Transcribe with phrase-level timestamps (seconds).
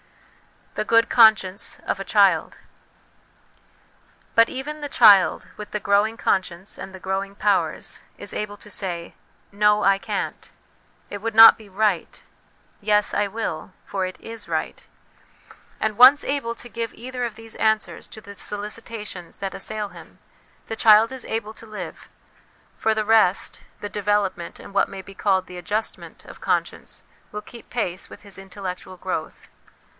[0.73, 2.57] The Good Conscience of a Child.
[4.33, 8.69] But even the child, with the growing conscience and the growing powers, is able to
[8.69, 9.13] say,'
[9.63, 10.51] No, I can't;
[11.09, 12.23] it would not be right';'
[12.91, 14.87] Yes, I will; for it is right.'
[15.79, 17.55] And once able to 336 HOME EDUCATION give either of these
[17.97, 20.17] answers to the solicitations that assail him,
[20.67, 22.09] the child is able to live;
[22.77, 27.41] for the rest, the development, and what may be called the adjustment, of conscience will
[27.41, 29.49] keep pace with his intellectual growth.